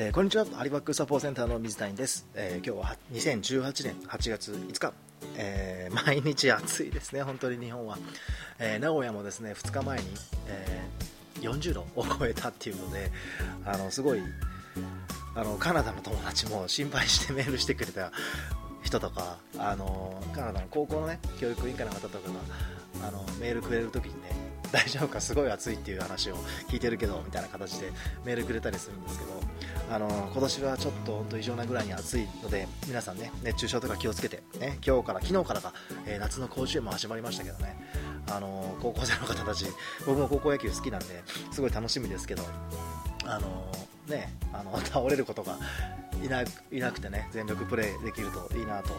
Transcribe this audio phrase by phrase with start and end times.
[0.00, 0.44] えー、こんにちは。
[0.52, 4.92] ハリバックサポーセンターの水谷です、えー、今日は2018年8月5日、
[5.36, 7.22] えー、毎日暑いですね。
[7.22, 7.98] 本当に日本は、
[8.60, 10.04] え名古屋もですね2日前に、
[10.46, 10.82] え
[11.40, 13.10] 40度を超えたっていうので
[13.64, 14.22] あのすごい
[15.34, 18.12] あのカナダの友達も心配してメールしてくれた
[18.84, 22.28] 人とかあのカナダの高校のね教育委員会の方とか
[23.00, 24.30] があのメールくれるときにね
[24.72, 26.36] 大丈夫かすごい暑いっていう話を
[26.68, 27.90] 聞いてるけどみたいな形で
[28.24, 29.30] メールくれたりするんですけど
[29.90, 35.72] あの今年はちょっと本当異常なぐらいに暑いので皆さんね熱中症とか気をつけて、ね、今日から昨日からか、
[36.06, 37.76] えー、夏の甲子園も始まりましたけどね
[38.30, 39.64] あの高校生の方たち
[40.06, 42.42] 僕も高校野球好きなんですごい楽しみですけど
[43.28, 43.70] あの
[44.08, 45.58] ねあの倒れることが
[46.24, 48.90] いないなくてね全力プレーできるといいなと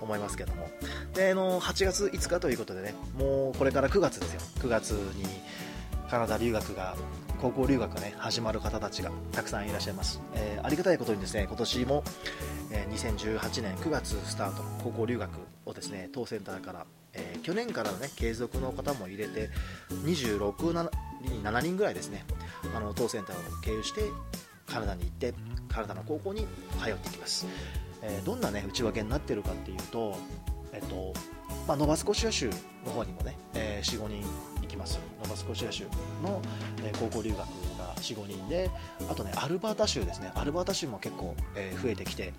[0.00, 0.68] 思いますけども。
[1.14, 4.40] であの8月5日ということでねもうこれから9月ですよ。
[4.60, 5.24] 9月に
[6.08, 6.96] カナダ留学が
[7.40, 12.02] 高校留学がね始まる方たちがたくさんいらっしゃいます、えー、ありがたいことにですね今年も、
[12.72, 15.30] えー、2018年9月スタートの高校留学
[15.66, 19.50] をですね当センターから、えー、去年からのね継続の方も入れて
[20.04, 20.72] 26
[21.42, 22.24] 7人ぐらいですね。
[22.74, 24.02] あの当センターを経由して
[24.66, 25.34] カナダに行って
[25.68, 26.46] カナダの高校に
[26.82, 27.46] 通っていきます、
[28.02, 30.16] えー、どんなね内訳になってるかっていうと、
[30.72, 31.14] えっと
[31.66, 32.50] まあ、ノバスコシア州
[32.84, 34.22] の方にもね、えー、45人
[34.62, 34.98] 行きます。
[35.22, 35.84] ノバスコシア州
[36.22, 36.42] の、
[36.84, 38.70] えー、高校留学が45人で
[39.10, 40.32] あとねアルバータ州ですね。
[40.34, 42.32] アルバータ州も結構、えー、増えてきて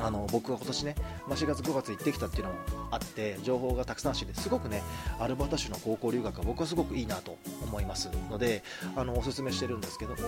[0.00, 0.94] あの僕が今年ね、
[1.28, 2.58] まあ、4月5月行ってきたっていうのも
[2.90, 4.82] あって情報がたくさん知ってすごくね
[5.18, 8.62] アルバータ州の高校留学は僕はすごくいいなと思いますので
[8.96, 10.18] あのおすすめしてるんですけども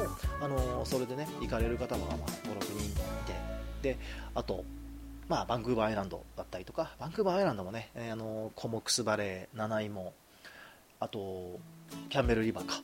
[0.41, 2.19] あのそれでね行かれる方も56
[2.79, 2.93] 人い
[3.83, 3.99] てで
[4.35, 4.65] あと
[5.29, 10.13] まあ、バンクーバーアイランドだったりとかバンクーバーアイランドもね、えー、あのコモクスバレー七も
[11.01, 11.59] あと
[12.09, 12.75] キャンベルリバーか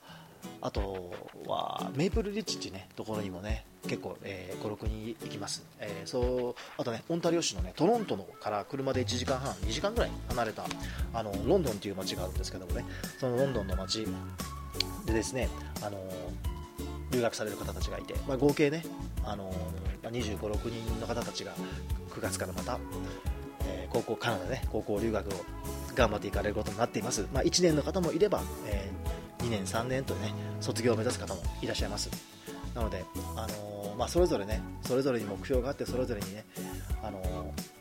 [0.61, 1.12] あと
[1.47, 10.65] はメープルリッチっていうねところにもね結構、えー、56人行きます、えー、そうあとねオンタリオ州のねトロントのから車で1時間半2時間ぐらい離れた
[11.15, 12.84] あのロンドンっていう街があるんですけどもね
[13.19, 14.06] そのロンドンの街
[15.06, 15.49] でですね
[15.84, 15.99] あの
[17.12, 18.84] 留学される方たちがいて、まあ、合計ね、
[19.25, 19.53] あの
[20.03, 21.53] 25、6人の方たちが
[22.11, 22.78] 9月からまた、
[23.66, 25.31] えー、高校カナダで、ね、高校留学を
[25.95, 28.81] 頑張っていかれることになっています、まあ、1年の方もいれば、え
[29.42, 32.10] 2年、3年とね卒業を目指す方もいらっしゃいます。
[32.75, 33.04] なので、
[33.36, 36.44] あのー、まあ、それぞれねそれぞれに目標があってそれぞれにね、
[37.03, 37.26] あのー、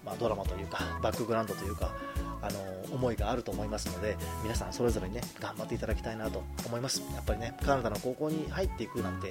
[0.06, 1.94] まあ、ドラマというかバックグラウンドというか、
[2.42, 7.02] あのー、思いがあると思いますので皆さんそれぞれにね頑張っていただきたいなと思います。
[7.16, 9.30] やっぱりねカナダの高校に入っていくなんて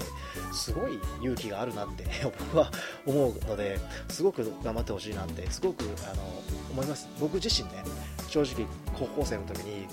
[0.53, 2.71] すごい勇気があるなって 僕は
[3.07, 6.23] 思うのですごく頑張ってほしいなってすごく、あの
[6.71, 7.09] 思います。
[7.21, 7.83] 僕自身ね
[8.29, 8.67] 正直
[8.99, 9.87] 高校生の時に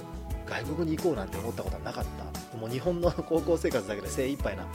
[0.49, 2.57] 外国に行こうなんて思ったことはなかった。
[2.57, 4.65] もう日本の高校生活だけで精一杯な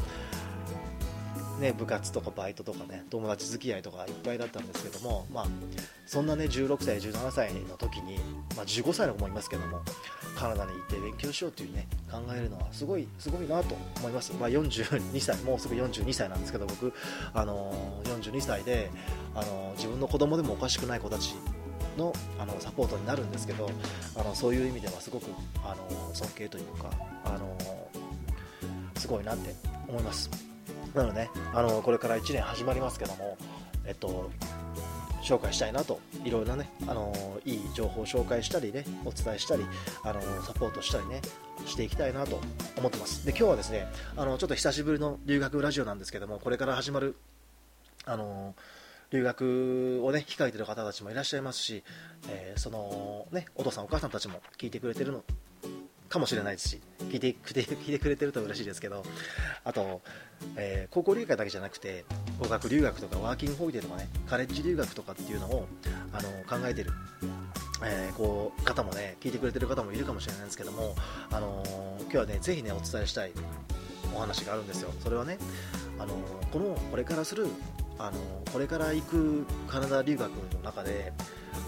[1.63, 5.47] ね、部活とかバイトとかね友達付き合いとかいっぱいだったんですけども、まあ、
[6.07, 8.19] そんなね16歳17歳の時に、
[8.57, 9.81] まあ、15歳の子もいますけども
[10.35, 16.93] カナダに行って勉強しようっていうね考えるのはすごいすごいなと思います、まあ、42歳もうすぐ42歳なんですけど僕、
[17.33, 18.91] あのー、42歳で、
[19.37, 21.37] あのー、自分の子供でもおかしくない子たち
[21.97, 23.71] のあのサポートになるんですけど
[24.17, 25.27] あのそういう意味ではすごく
[25.65, 26.91] あの尊敬というか
[27.25, 27.57] あの
[28.97, 29.55] すごいなって
[29.89, 30.31] 思います。
[30.95, 33.39] なので、ね、あのこれから1年始まりますけども、
[33.87, 34.31] えっと、
[35.23, 37.13] 紹介したいなといろいろなね、あの
[37.45, 39.65] いい情報を紹介したりねお伝えしたり、
[40.05, 41.21] あのサポートしたりね
[41.67, 42.41] していきたいなと
[42.77, 43.25] 思ってます。
[43.25, 43.87] で今日はですね
[44.17, 47.17] あのちょっと久しぶりの留学ラジオなんですけどもこれから始まる
[48.05, 48.55] あの
[49.13, 51.85] 留学をね控えてる方たちもいらっしゃいますし、
[52.29, 55.23] えー、そのねお父さんお母さんたちも聞いてくれてるの
[56.09, 56.81] かもしれないですし
[57.11, 59.03] 聞いて聞いてくれてると嬉しいですけど
[59.65, 60.03] あと、
[60.57, 62.05] えー、高校留学だけじゃなくて
[62.39, 65.67] 語学留学とかワーキングホリデーとかねカレッジ留学とかっていうのを
[66.13, 66.91] あの考えてる、
[67.85, 70.95] えー、こう方もね聞いてくれてる方もいるかもしれないんですけども、
[71.31, 73.33] あのー、今日はねぜひねお伝えしたい
[74.15, 74.91] お話があるんですよ。
[75.01, 75.39] それはね、
[75.99, 76.15] あの
[76.53, 77.47] このこれからする
[78.03, 78.19] あの
[78.53, 81.13] これから行くカナダ留学の中で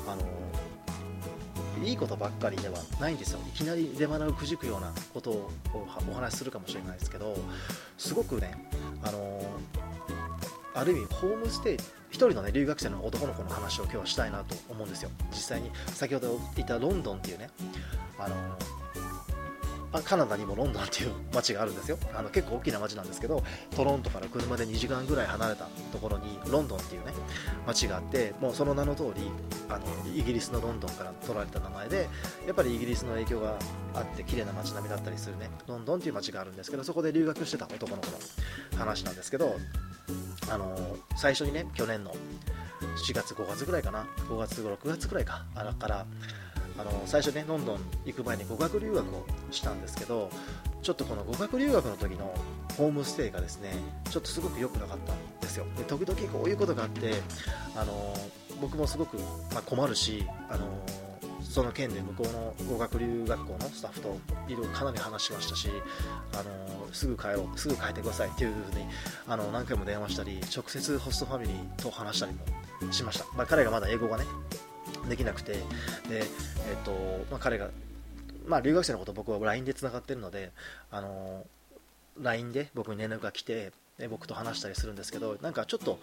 [0.08, 3.38] あのいいことばっかりではないんですよ。
[3.46, 5.50] いきなり出花をくじくようなことを
[6.10, 7.36] お話しするかもしれないですけど
[7.98, 8.68] すごくね
[9.04, 9.40] あの
[10.74, 15.10] ある意味ホームステイ1人の、ね、留学生の男の子の話を今日はしたいなと思うんですよ。
[15.30, 17.48] 実際に先ほど言ったロンドンっていうね
[18.18, 18.34] あの
[20.02, 21.98] カナダにもロンドンっていう街があるんですよ。
[22.14, 23.42] あの結構大きな街なんですけど
[23.74, 27.12] トロントから車で2時間ぐらい離れたところにロンドンっていうね
[27.66, 29.30] 街があってもうその名の通り
[29.68, 32.08] あのイギリスのロンドンから取られた名前で
[32.46, 33.56] やっぱりイギリスの影響が
[33.94, 38.18] あって綺麗な街並みだったりするねロンドンっていう街があるんですけどそこで留学してた男の子の
[38.78, 39.56] 話なんですけど
[40.50, 40.76] あの
[41.16, 42.14] 最初にね去年の
[43.06, 46.06] 4月5月ぐらいかな5月6月ぐらいかあらから
[46.78, 50.30] あの最初ねロンドン行く前に語学留学をしたんですけど
[50.82, 52.34] ちょっとこの語学留学の時の
[52.76, 53.70] ホームステイがですね
[54.10, 55.66] ちょっとすごく良くなかったんですよ。
[55.76, 57.14] で時々こういうことがあって
[57.76, 58.14] あの
[58.60, 59.18] 僕もすごく、
[59.54, 60.66] ま、困るしあの
[61.42, 64.18] その件で向こうの語学留学校のスタッフと
[64.48, 65.68] いろいろかなり話しましたし
[66.32, 68.84] あのすぐ帰ろうすぐ帰ってくださいっていうふうに
[69.28, 72.32] あの何回も電話したり直接ホストファミリーと話したり
[72.84, 74.24] もしました、まあ、彼がまだ英語がね
[75.08, 75.60] できなくてで、
[76.10, 76.92] えーと
[77.30, 77.70] まあ、彼が、
[78.46, 80.50] まあ、留学生のこと僕は LINE でつながってるので
[80.90, 81.44] あの
[82.20, 86.00] LINE で僕に連絡が来てで僕と話したりするんですけどなんかちょっと、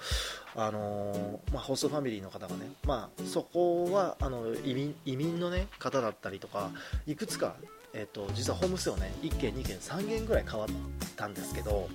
[0.56, 6.72] あのまあ、ホストファミリーの方がね、まあ、そこはあの移民移民の、ね、方だったりとか
[7.06, 7.56] いくつか、
[7.94, 10.70] えーと、と実はホームステイをね1軒2軒3軒ぐらい変わっ
[11.18, 11.90] たんですけど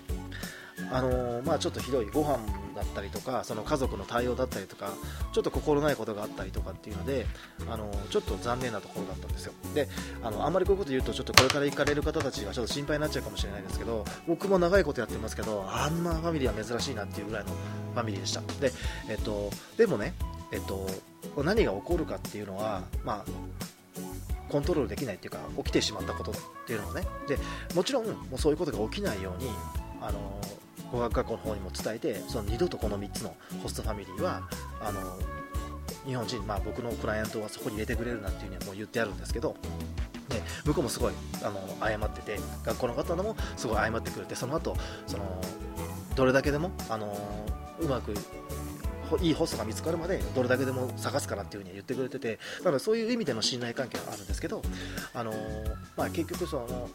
[0.90, 2.38] あのまあ、ちょっとひどいご飯
[2.74, 4.90] だったりとかその家族の対応だったりとか
[5.32, 7.26] ちょっと心ないことがあったりとかっていうので
[7.68, 9.52] あのちょっと残念なところだったんですよ。
[9.74, 9.88] で
[10.22, 17.50] あのあんまりこういうこと言うとちょっとこれから行かれる方たちはちょっと心配になっちゃうかもしれないですけど僕も長いことやってますけどあんなファミリーは珍しいなっていうぐらいの
[17.94, 18.42] ファミリーでした。
[18.60, 18.72] で,、
[19.08, 20.14] えっと、でもね、
[20.52, 20.86] えっと、
[21.42, 23.56] 何が起こるかっていうのは、まあ
[24.48, 26.34] コントロールできないっていうか起きてしまったことっ
[26.66, 27.02] ていうのはね。
[27.26, 27.36] で
[27.74, 29.50] もちろんもうそういうことが起きないように
[30.00, 30.40] あの
[30.92, 34.48] 語学学校の方にも伝えてその二度とこの3つのホストファミリーは
[34.80, 35.00] あの
[36.06, 39.56] 日本人、まあ、僕のクライアントはそこに入れてくれるなっていうにはもう言ってあるんですけど
[40.28, 45.40] で向こうもすごいあの謝ってて学校の方もすごい謝ってくれてその後その
[46.14, 47.16] どれだけでもあの
[47.80, 48.14] うまく
[49.20, 54.62] いいホストが見つかるまでどれだけでも探すからっていう風に言ってくれててなのでそういう意味での信頼関係があるんですけど、
[55.14, 55.32] あの
[55.96, 56.90] まあ、結局その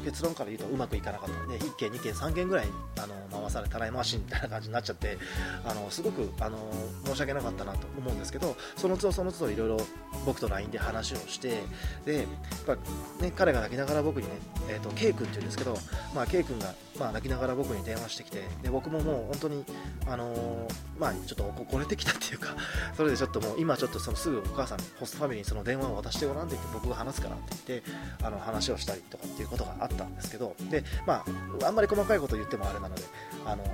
[0.00, 1.40] 結論から言うとうまくいかなかった。
[1.40, 2.66] ので1件2件3件ぐらい
[2.98, 5.18] あの回されたらい回しみたいな感じになっちゃって
[5.64, 6.58] あのすごくあの
[7.06, 9.76] 申し訳なかったなと思うんですけどその都度その都度いろいろ
[10.24, 11.62] 僕と LINE で話をして
[12.04, 12.26] でやっ
[12.66, 12.74] ぱ、
[13.22, 14.34] ね、彼が泣きながら僕にね、
[14.68, 15.76] えーと、K 君っていうんですけど、
[16.14, 19.64] まあ、K 君が、まあ、泣きながら僕に電話してきてで僕ももう本当に、
[20.06, 22.54] あのー、まあ、ちょっとこれてきたっていうか
[22.96, 27.90] それでちょっともう今ちょっとそのすぐお母さんホストファミリーにその電話を渡してごらんって言って僕が話すからって言って
[28.22, 31.24] あの話をしたりとかっていうことがあったんですけどで、ま
[31.60, 33.02] あ、あんまり細かいこと言ってもあれなので、
[33.44, 33.64] あの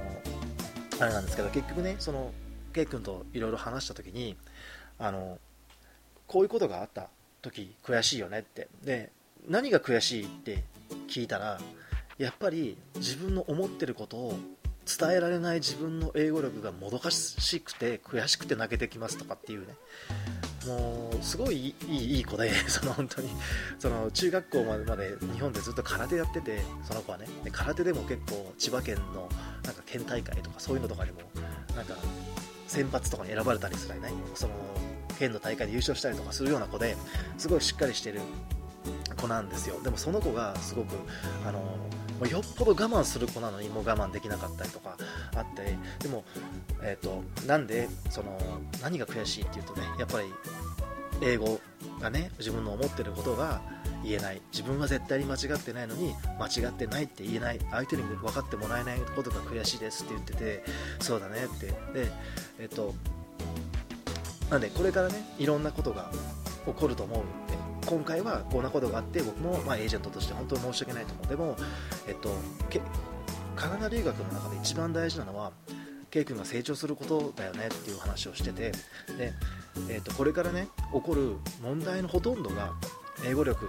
[1.00, 2.32] あれなんですけど結局ねその
[2.72, 4.36] K 君といろいろ話した時に
[4.98, 5.38] あの
[6.26, 7.08] こういうことがあった
[7.42, 8.68] 時悔しいよねって。
[8.84, 9.10] で
[9.48, 10.64] 何が悔しいって
[11.08, 11.60] 聞いたら
[12.18, 14.38] やっぱり自分の思ってることを
[14.86, 19.74] 伝えられない自分の英語力がもどかしくて悔しくて泣けてきますとかっていうね。
[20.66, 23.30] もうすごいいいいい子で その本当に。
[23.78, 27.26] その中学校まで日本でずっと空手やっててその子はね。
[27.52, 29.28] 空手でも結構千葉県の
[29.64, 31.20] なんか県大会とかそういうのとかにも
[31.74, 31.94] なんか
[32.66, 34.54] 選抜とかに選ばれたりするねその
[35.18, 36.96] 県の大会で優勝したりとかするような子で
[37.38, 38.20] すごいしっかりしてる
[39.16, 39.80] 子なんですよ。
[39.82, 40.94] でもその子がすごく
[41.46, 41.60] あの
[42.24, 44.96] よっぽど我慢する子なのにもう我慢できなかったりとか
[45.34, 46.24] あってでも、
[46.82, 48.38] えーと、なんでその
[48.82, 50.26] 何が悔しいっていうとねやっぱり
[51.20, 51.60] 英語
[52.00, 53.60] がね自分の思ってることが
[54.02, 54.40] 言えない。
[54.52, 57.60] 自分は絶対に間違ってないのに間違ってないって言えない。
[57.70, 60.64] 相手に分かってもらえないことが悔しいですって言ってて
[61.00, 61.66] そうだねって。
[61.66, 61.74] で
[62.58, 62.94] えっ、と
[64.50, 66.10] なんでこれからねいろんなことが
[66.66, 71.26] 起こると思うんで今回はこんなことがあって僕もまエージェントとして本当に申し訳ないと思う。
[71.28, 71.56] でも、
[72.08, 72.30] えっと、
[73.54, 75.52] カナダ留学の中で一番大事なのは
[76.10, 78.72] K 君が成長することだよねっていう話をしてて
[79.16, 79.32] で、
[79.88, 82.72] えっと、これからね起こる問題のほとんどが
[83.24, 83.68] 英語力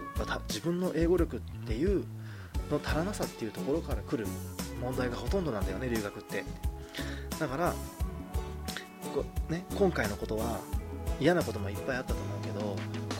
[0.49, 2.03] 自分の英語力っていう
[2.71, 4.27] の足らなさっていうところから来る
[4.81, 6.43] 問題がほとんどなんだよね留学って。
[7.39, 7.73] だから
[9.49, 10.59] ね、今回のことは
[11.19, 12.75] 嫌なこともいっぱいあったと思うけど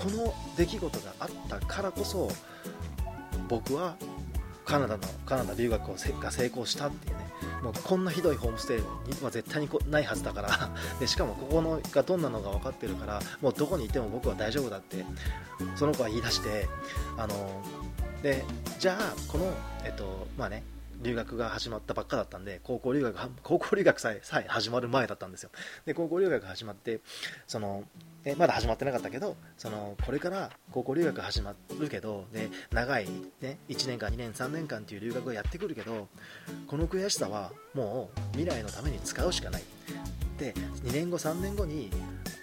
[0.08, 2.32] この出来事があったからこそ
[3.50, 3.98] 僕は
[4.64, 7.28] カナダのカナダ留学をが成功したっていうね。
[7.62, 10.70] もうこんなひどいホームステイは絶対にないはずだから。
[11.00, 15.06] でしかもここのがどんなのが分かってるからもうどこにいても僕は大丈夫だって
[15.76, 16.70] その子は言い出して
[17.18, 17.62] あの
[18.22, 18.46] で
[18.80, 20.64] じゃあこのえっとまあね
[21.02, 25.50] 留学が始まったばっかだったんで高校留学高校留学さえさえ始まる前だったんですよ。
[25.86, 27.00] で高校留学始まって
[27.48, 27.84] その
[28.26, 33.08] えまだ始まってなかったけどそのこれから高校留学始まるけどで長い、
[33.42, 36.08] ね、1年間2年3年間っていう留学がやってくるけど
[36.68, 39.77] この悔しさはもう未来のために使うしかない。
[40.38, 40.54] で
[40.84, 41.90] 2年後3年後に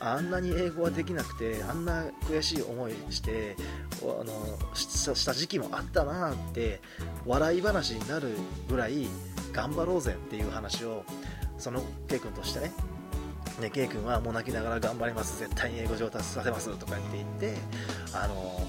[0.00, 3.56] あんなに英語はできなくてあんな悔しい思いして
[4.02, 4.34] あの
[4.74, 6.80] した時期もあったなって
[7.24, 8.30] 笑い話になる
[8.68, 9.06] ぐらい
[9.52, 11.04] 頑張ろうぜっていう話を
[11.58, 12.72] その K 君としてね。
[13.60, 17.60] ね、K 君はもう泣きながら頑張ります絶対に英語上達させますとか言って言って
[18.12, 18.66] あの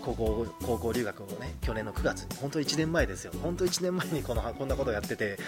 [0.00, 3.32] 高校高校留学をね去年の9月に本当1年前ですよ。
[3.42, 5.38] 本当1年前にこの こんなことをやってて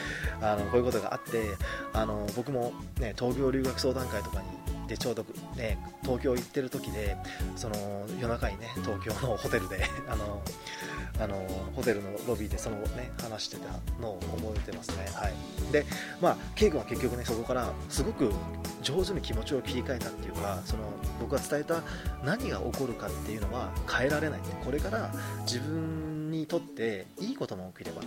[0.41, 1.57] あのこういうことがあって
[1.93, 5.25] あの僕も、ね、東京留学相談会とかにでちょうど、
[5.57, 7.17] ね、東京行ってる時で
[7.57, 7.77] その
[8.21, 10.43] 夜中にね東京のホテルで あの
[11.19, 11.37] あの
[11.75, 13.69] ホテルのロビーでその、ね、話してた
[14.03, 15.33] のを覚えてますね、はい、
[15.73, 15.87] で、
[16.21, 18.31] まあ、ケイ君は結局ねそこからすごく
[18.83, 20.83] 上手に気持ちを切り替えたっていうかその
[21.21, 21.83] 僕が伝えた
[22.23, 24.41] 何が起こるかっていうのは変えられない。
[24.63, 25.11] これから
[25.43, 28.03] 自分にとっていいことも起きれば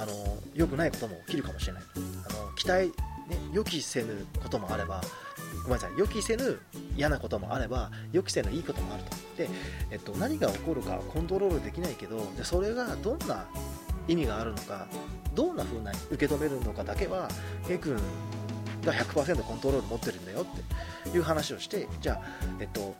[0.00, 0.12] あの
[0.54, 1.82] 良くないことも起きるかもしれない。
[2.28, 2.92] あの期待、ね、
[3.52, 5.00] 予期せぬこともあれば
[5.62, 5.92] ごめんなさい。
[5.96, 6.60] 予期せぬ
[6.96, 9.10] 嫌なこともあれば予期せぬいいこともあると。
[9.36, 9.48] で、
[9.90, 13.46] えっと、何が起こるかはコントロールできないけどでそれがどんな
[14.08, 14.86] 意味があるのか
[15.34, 17.28] どんな風な受け止めるのかだけは
[17.68, 17.96] A 君
[18.84, 22.20] が100%コントロール持ってるんだよっていう話をしてじゃあ、
[22.58, 22.94] えっと、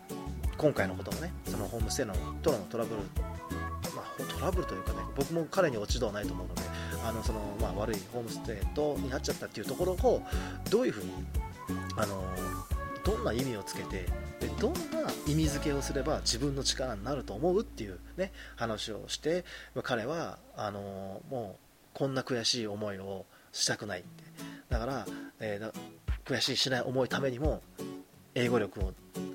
[0.57, 3.03] 今回のこともねそのホームステイのとのトラブル
[3.97, 6.63] まあ、トラブルというかね僕も彼に落ち度はないと思うので
[7.05, 10.23] あのその、まあ、悪いホームステイとになっちゃったっていうところを
[10.71, 11.11] どういうふうに
[11.97, 12.23] あの
[13.05, 14.07] どんな意味をつけて
[14.41, 14.79] でどんな
[15.27, 19.45] 意味付けをすれば自分の力になると思うっていう、ね、話をして
[19.83, 24.31] 彼はあのもうこんな悔しい思いをしたくないって。
[24.69, 25.07] だから、
[25.41, 25.73] えー、
[26.25, 27.61] 悔しいしない思いためにも
[28.35, 28.93] 英語力を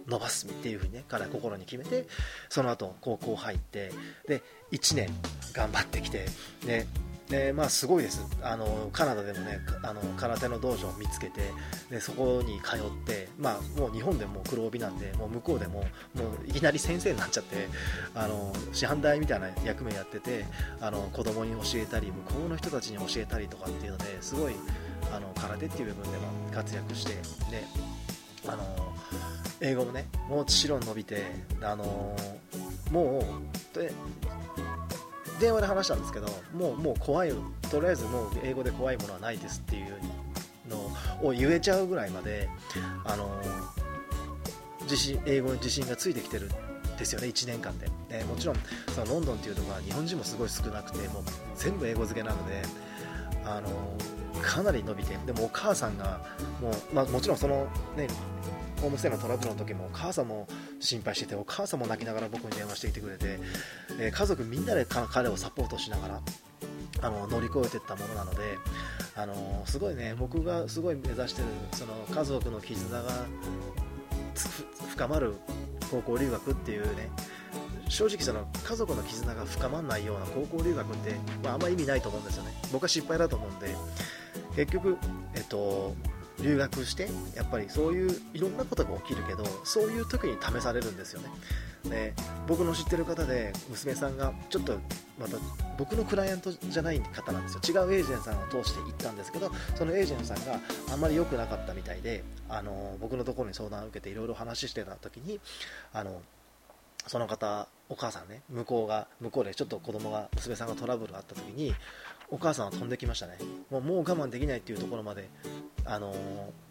[0.08, 2.08] 伸ばすっていうふうにね彼は心に決めて
[2.50, 3.92] その後高校入って
[4.28, 5.10] で1年
[5.54, 6.26] 頑張ってきて
[6.66, 6.88] で
[7.30, 8.24] でまあ、すごいです。
[8.44, 11.52] あのカナダでもねあの空手の道場を見つけて
[11.90, 15.86] でそこに通って、まあ、もう日本でも黒帯なんでもう向こうでもも
[16.46, 17.68] ういきなり先生になっちゃって
[18.14, 20.46] あの師範代みたいな役目やってて
[20.80, 24.54] あの子供に教えたり向こうの人たちに教えたりとかっていうのですごい
[25.12, 27.14] あの空手っていう部分でも活躍して
[27.50, 27.64] で
[28.48, 28.94] あの
[29.62, 31.24] 英語もねもちろん伸びて
[31.62, 32.16] あの
[32.92, 33.20] も
[33.74, 33.76] う
[35.40, 37.34] 電話で話したんですけどもうもう怖い
[37.70, 39.94] とりあえずもう英語で怖いものはないですっていう
[40.70, 40.78] の
[41.22, 42.50] を言えちゃうぐらいまで
[43.04, 43.30] あの
[44.84, 48.56] 自信英語に自信がついてきてるんですよね1年間で、えもちろん
[48.94, 51.24] そのロンドンっていうところは日本人もすごい少なくてもう
[51.56, 52.62] 全部英語漬けなので
[53.44, 53.70] あの
[54.42, 56.22] かなり伸びてでもお母さんが
[56.62, 58.08] もう、まあ、もちろんそのね
[58.86, 60.48] ホームステイのトラブルの時もお母さんも
[60.80, 63.40] 心配しててお母さんも泣きながら僕に電話してきてくれて、
[64.00, 66.22] え家族みんなで彼をサポートしながら
[67.02, 68.42] あの乗り越えていったものなので、
[69.16, 73.12] あのすごいね僕がすごい目指してるその家族の絆が
[74.92, 75.34] 深まる
[75.90, 77.10] 高校留学っていうね
[77.90, 82.52] 正直その家族の絆が深まらないような高校留学って、まあ、あんま意味ないと思うんですよね。
[82.72, 83.76] 僕は失敗だと思うんで
[84.56, 85.00] 結局、
[85.34, 85.96] えっと、
[86.42, 91.30] 留学してやっぱりそういういろんなことが起きるけどそういう時に試されるんですよね。
[91.90, 92.14] で
[92.48, 94.80] 僕の知ってる方で娘さんがちょっと
[95.20, 95.38] また
[95.78, 97.86] 僕のクライアントじゃない方なんですよ。
[97.86, 100.60] 違うエージェントさんを通して行ったんですけどそのエージェントさんが
[100.92, 105.40] あんまり良くなかったみたいであの僕のところに相談を受けていろいろ話してた時に
[105.94, 106.22] あの
[107.08, 111.76] その方お母さんね向こうが向こうでちょっと子供が娘さんがトラブルがあった時に
[112.30, 113.38] お母さんは飛んできましたね。
[113.70, 115.30] もうもう我慢できないっていうところまで
[115.86, 116.14] あの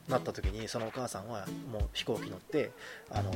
[0.09, 2.71] なった時にそのお母さんはもう飛行機乗って、
[3.11, 3.31] あの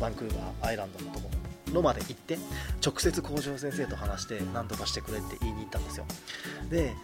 [0.00, 1.30] バンクーバーアイランドのとこ
[1.72, 2.38] ろまで行って
[2.84, 6.06] 直接校長先生と話して何とかしてくれって言いに行ったんですよ。
[6.70, 6.94] で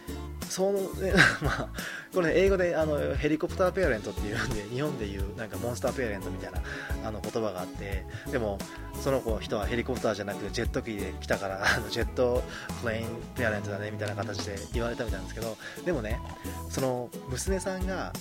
[0.49, 1.69] その、ね、 まあ、
[2.13, 6.61] これ、英語であのヘリコプターペアレントっていうんで日本でいうなんかモンスターペアレントみたいな
[7.05, 8.59] あの言葉があってでも
[9.01, 12.43] その子人はヘリコプターじゃなくてジェット機で来たからあのジェット
[12.83, 16.21] プレインペアレントだねみたいな形で言われたみたいなんですけどでもね
[16.69, 18.13] その娘さんが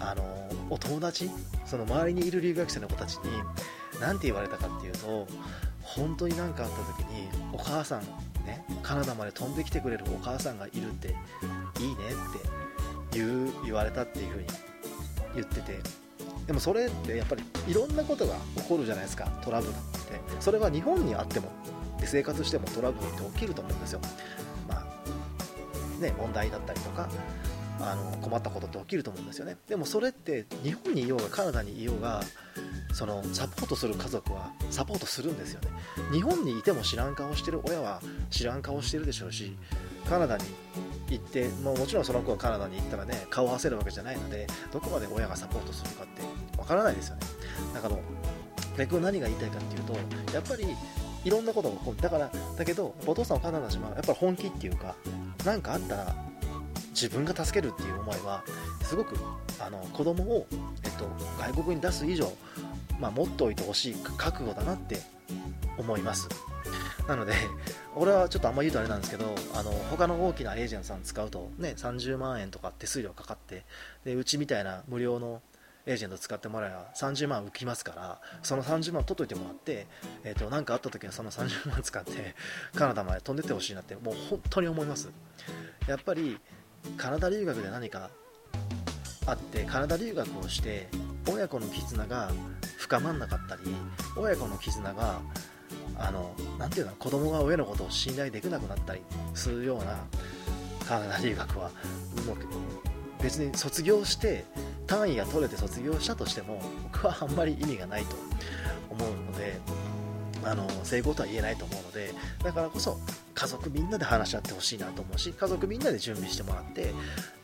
[0.00, 0.24] あの
[0.70, 1.30] お友達？
[1.64, 3.22] その周りにいる留学生の子たちに
[4.00, 5.26] 何て言われたかっていうと
[5.82, 8.02] 本当に何かあった時にお母さん
[8.44, 11.94] ねカナダまで飛んできてくれるお母さんがいるっていいね
[13.10, 14.48] って言う言われたっていう風に
[15.34, 15.78] 言ってて
[16.46, 19.80] でもそれってやっぱりいろんなことが起こるじゃないですかトラブルって。
[20.40, 21.50] それは日本にあっても
[22.04, 24.00] 生活してもトラブルって起きると思うんですよ。
[24.68, 27.08] まあね問題だったりとか
[27.80, 29.56] あの困ったことって起きると思うんですよね。
[29.68, 32.22] でもそれって日本にいようがカナダにいようが
[32.92, 35.68] そのサポートする家族はサポートするんですよね。
[36.12, 39.56] 日本にいても知らん顔してる親は知らん顔してるでしょうし
[40.08, 40.44] カナダに
[41.08, 46.22] 行ってもうもちろんその子がカナダに行ったらね顔を合わせるわけじゃないのでどこまで親がサポートするかって
[46.58, 47.22] わからないですよね。
[47.74, 47.96] だから
[48.78, 49.92] 逆に何が言いたいかっていうと
[50.32, 50.66] やっぱり
[51.24, 51.96] いろんなことが起こる。
[51.98, 54.94] だからだけどお父さんお母さんたちもやっぱり本気っていうか
[55.44, 56.14] 何かあったら
[56.96, 58.42] 自分が助けるっていう思いは
[58.80, 59.16] すごく
[59.60, 60.46] あの子供を、
[60.82, 61.06] えっと、
[61.38, 62.32] 外国に出す以上、
[62.98, 65.00] まあ、持っておいてほしい覚悟だなって
[65.76, 66.26] 思います。
[67.06, 67.34] なので
[67.94, 73.64] 俺はちょっとあんま言うとあれなんですけどあの他の大きなエージェントさん使うと、ね、30万円とか手数料かかって
[74.04, 75.42] でうちみたいな無料の
[75.86, 79.86] エージェント使ってもらえば30万浮きますからその30万取っといてもらって
[80.24, 82.34] 何、えーと、かあった時はその30万使って
[82.74, 85.10] カナダまで飛んでってほしいなってもう本当に思います。
[85.86, 86.40] やっぱり
[86.96, 88.10] カナダ留学で何か
[89.26, 90.88] あってカナダ留学をして
[91.28, 92.30] 親子の絆が
[92.78, 93.62] 深まんなかったり
[94.16, 95.20] 親子の絆が
[95.98, 99.00] あのなていうの子供が親のことを信頼できなくなったり
[99.34, 100.04] するような
[100.86, 101.70] カナダ留学は
[102.26, 104.44] もう別に卒業して
[104.86, 108.16] 単位が取れて卒業したとしても僕はあんまり意味がないと
[108.90, 109.58] 思うので
[110.44, 112.12] あの成功とは言えないと思うので
[112.44, 112.98] だからこそ
[113.36, 116.94] 家族みんなで話し合ってほしいなと思うし家族みんなで準備してもらって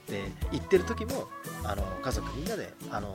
[0.09, 1.29] で行ってる時も
[1.65, 3.13] あの家族みんなであの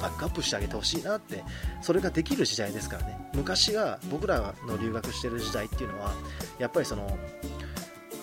[0.00, 1.44] バックアップしてあげてほしいなって
[1.82, 3.30] それができる時代ですからね。
[3.34, 6.12] 昔は僕らの留学してる時代っていうのは
[6.58, 7.18] やっぱりその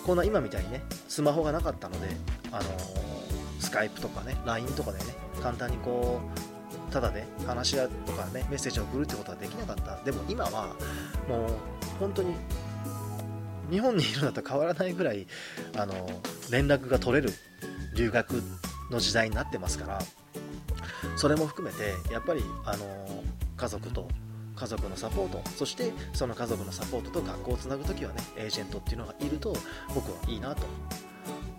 [0.04, 2.08] こんな今みたいにねスマホがなかったので
[2.50, 2.64] あの
[3.60, 5.04] スカイプとかね LINE とかでね
[5.42, 6.20] 簡単にこ
[6.88, 10.02] うただで話し合うとかねメッセージを送るってことはできなかった。
[10.02, 10.74] でも今は
[11.28, 11.50] もう
[12.00, 12.34] 本当に
[13.70, 15.26] 日本にいるのと変わらないぐらい
[15.76, 15.94] あの
[16.50, 17.32] 連絡が取れる
[17.96, 18.42] 留学
[18.90, 19.98] の時代になってますから
[21.16, 23.22] それも含めてやっぱりあの
[23.56, 24.08] 家族と
[24.54, 29.54] 家族のサポートそしてその家族のサポートと学校をつなぐときはねエージェントっていうのがいると
[29.94, 30.62] 僕はいいなと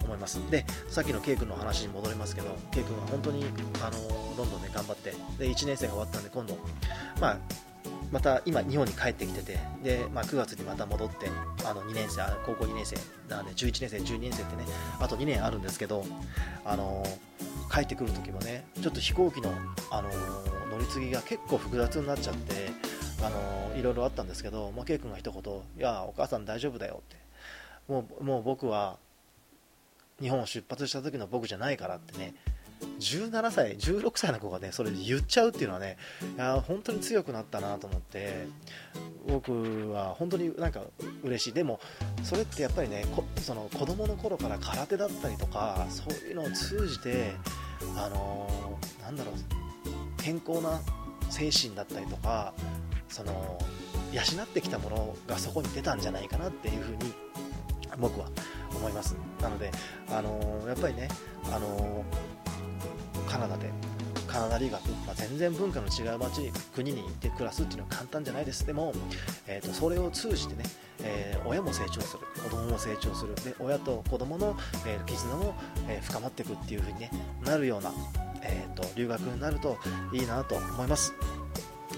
[0.04, 0.40] 思います。
[0.50, 3.46] でさっきの K 君の話に戻りますけど K 君は本当に
[3.84, 6.58] あのどんどんね頑張ってで1年生が終わったんで今度
[7.20, 7.38] まあ
[8.12, 11.30] また今日本に帰ってきててで、まあ、9月にまた戻って
[11.66, 12.96] あの2年生高校2年生
[13.30, 14.64] なんで11年生12年生ってね
[15.00, 16.06] あと2年あるんですけど
[16.64, 17.06] あの
[17.72, 19.52] 帰ってくる時もねちょっと飛行機の、
[19.92, 20.10] あの
[20.72, 22.70] 乗り継ぎが結構複雑になっちゃって、
[23.22, 27.28] あのいろいろあったんですけど、まあ、K 君が一言「いやお母さん大丈夫だよ」って。
[27.88, 28.98] もうもう僕は
[30.20, 32.36] 日本を出発した時の僕じゃないからってね
[33.00, 35.98] 17歳、16歳の子がねそれで言っちゃうっていうのはね
[36.36, 38.48] いや本当に強くなったなと思って
[39.28, 40.82] 僕は本当になんか
[41.24, 41.54] 嬉しい。
[41.54, 41.80] でも
[42.24, 43.06] それってやっぱりね
[43.38, 47.34] その子供の頃から空手だったりとかそういうのを通じて
[47.96, 49.36] あのー、なんだろう
[50.22, 50.82] 健康な
[51.30, 52.54] 精神だったりとか
[53.10, 53.58] その
[54.12, 57.14] 養ってきたものがそこに出たんじゃないかなっていうふうに
[58.00, 58.28] 僕は
[58.76, 59.16] 思います。
[59.42, 59.72] なので、
[60.10, 61.08] あのー、やっぱりね、
[61.52, 62.37] あのー、
[63.28, 63.72] カナダで。
[64.28, 68.68] カナダ留学、まあ、全然文化の違う街国に行って暮らすっていうのは簡単じゃないです。
[68.68, 68.94] でも、
[69.48, 70.64] えーと、それを通じてね、
[71.02, 72.20] えー、親も成長する。
[72.44, 73.34] 子供も成長する。
[73.36, 75.56] で親と子供の、えー、絆も、
[75.88, 77.10] えー、深まっていくっていう風に、ね、
[77.46, 77.94] なるような、
[78.44, 79.78] えーと、留学になると
[80.12, 81.14] いいなと思います。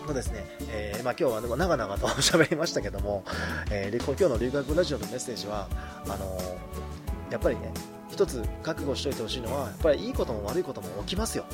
[0.10, 3.24] のですね、えーまあ、今日はでも長々と喋りましたけども、
[3.72, 5.68] えー、今日の留学ラジオのメッセージは
[6.06, 7.72] あのー、やっぱりね
[8.20, 11.46] 一つ覚悟しておいてほしいのはやっぱりいいことも悪いことも起きますよ。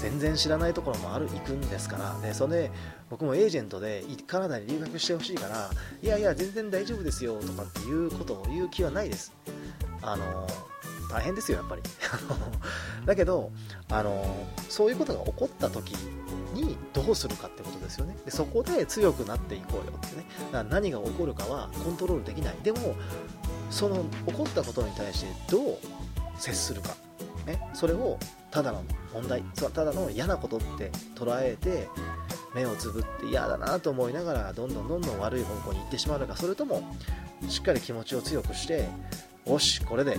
[0.00, 2.18] 全然知らないところもある行くんですから。
[2.26, 2.70] でそれで
[3.10, 5.70] 僕もエージェントでカナダに留学してほしいから
[6.02, 9.34] いやいや全然大丈夫ですよとかっていうことを言う気はないです。
[10.00, 10.46] あの
[11.10, 11.82] 大変ですよやっぱり。
[13.04, 13.50] だけど
[13.90, 15.92] あのそういうことが起こった時
[16.54, 18.16] にどうするかってことですよね。
[18.24, 20.24] でそこで強くなっていこうよってね。
[20.52, 22.56] だから何が起こるかはコントロールできない。
[22.62, 22.96] でも
[23.72, 25.78] その起こったことに対してどう
[26.38, 26.94] 接するか、
[27.46, 28.18] ね、それを
[28.50, 31.88] ただの問題ただの嫌なことって捉えて
[32.54, 36.82] 目をつぶって嫌だなと思いながらどんどんどんどん悪い方向に行ってしまうのかそれとも
[37.48, 38.86] しっかり気持ちを強くして
[39.46, 40.18] よしこれで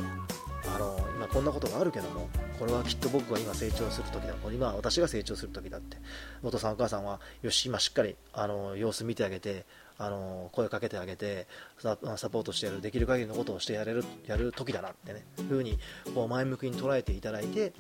[0.75, 2.27] あの今こんなことがあるけども
[2.59, 4.33] これはきっと僕が今成長する時だ。
[4.51, 5.97] 今私が成長する時だって。
[6.43, 9.65] お父さんお母さんはよし今しっかりあの様子見てあげて
[9.97, 11.47] あの声かけてあげて
[11.79, 11.95] サ
[12.29, 15.23] ポートしてやるできる限りのことをしてやれるやる時だなってね。
[15.47, 15.77] ふうに
[16.13, 17.73] こう前向きに捉えていただいて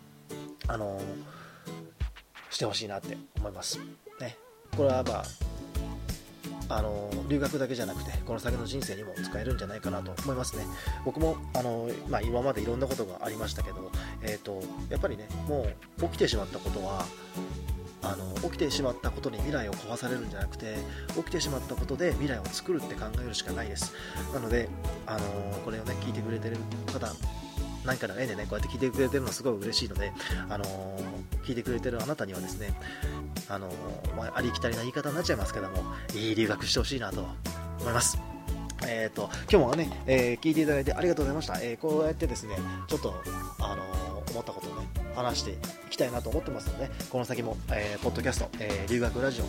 [0.67, 0.99] あの
[2.49, 3.79] してほしいなって思います、
[4.19, 4.37] ね、
[4.77, 5.23] これはまあ
[6.69, 10.65] あの留学だけじゃなくてこの先の人生にも使えるんじゃないかなと思いますね。
[11.05, 13.91] 僕もあの、まあ、今までいろんなことがありましたけど、
[14.23, 15.67] えーと、やっぱりねも
[15.99, 17.05] う起きてしまったことは
[18.01, 20.75] あの起きてしまったことに未来を壊されるんじゃなくて
[21.15, 23.93] 起きてしまったことで未来を作るって考えるしかないです。
[24.33, 24.69] なので
[25.05, 25.19] あの
[25.63, 26.57] これをね聞いてくれてる
[26.91, 27.07] 方
[27.85, 30.13] 何かの縁でねこうやって聞いてくれてるのすごい嬉しいので、
[30.49, 30.63] あの
[31.45, 32.73] 聞いてくれてるあなたにはですね
[33.49, 33.69] あの
[34.15, 35.83] まあ、ありきたりな言い方になっちゃいますけども
[36.15, 37.25] いい留学してほしいなと
[37.81, 38.17] 思います。
[38.85, 42.57] えーと、今日もね、え、聞いていただいてありがとうございました、え、こうやってですね
[42.87, 43.13] ちょっと、
[43.59, 43.83] あの、
[44.33, 45.55] 思ったことをね話してい
[45.89, 49.45] きたいなと思ってますのでこの先も、えー、ポッドキャスト、え留学ラジオ、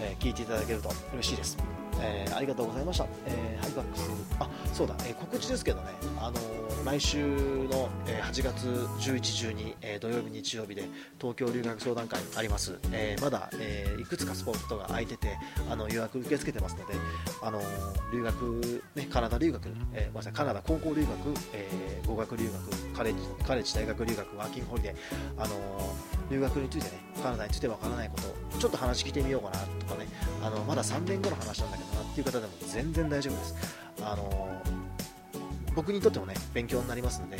[0.00, 1.73] え聞いていただけると嬉しいです。
[2.00, 4.10] えー、ありがとうございました、えー、ハイバックス。
[4.40, 8.66] あそうだ、えー、告知ですけどね、あのー、来週の、えー、8月
[8.98, 10.88] 11、12、えー、土曜日、日曜日で
[11.20, 15.38] 東京留学相談会あります、えー、まだ、えー、いくつかスポットが空いてて
[15.70, 16.94] あの予約受け付けてますので、
[17.42, 17.64] あのー、
[18.12, 21.08] 留学、ね、カナダ留学、えー、ごめんなさいカナダ高校留学、
[21.52, 24.94] えー、語学留学カレッジカレッジ大学留学ワーキングホリデー、
[25.42, 30.08] あのー、留学についてねカナダについてわからないことちょっと話聞いてみようかなとかね。
[30.44, 33.54] あのまだ3年後の話なんだけどなっていう方でも全然大丈夫です。
[34.02, 34.62] あの
[35.74, 37.38] 僕にとってもね勉強になりますので、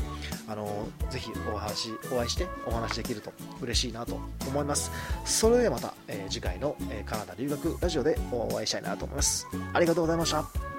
[0.49, 4.91] あのぜひお話お会いしてお話できると嬉しいなと思います。
[5.25, 9.47] それではまた、えー、次回の、え、カナダ留学ラジオでお会いしたいなと思います。
[9.73, 10.74] ありがとうございました。